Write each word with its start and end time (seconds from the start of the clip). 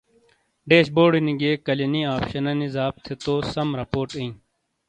ڈیش 0.69 0.87
بورڈینی 0.95 1.33
گِئیے 1.39 1.61
"کلیانی" 1.65 2.01
آپشنانی 2.15 2.67
زاب 2.75 2.93
تھے 3.05 3.13
تو 3.23 3.33
سَم 3.53 3.67
رپورٹ 3.81 4.09
اِئیں۔ 4.17 4.33